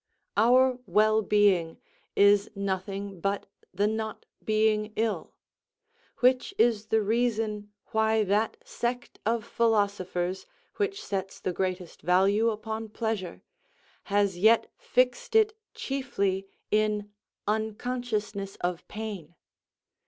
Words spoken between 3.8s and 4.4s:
not